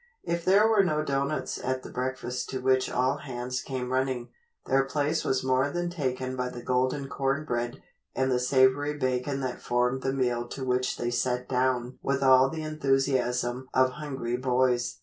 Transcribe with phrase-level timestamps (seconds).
[0.23, 4.29] If there were no doughnuts at the breakfast to which all hands came running,
[4.65, 7.83] their place was more than taken by the golden corn bread
[8.15, 12.49] and the savory bacon that formed the meal to which they sat down with all
[12.49, 14.97] the enthusiasm of hungry boys.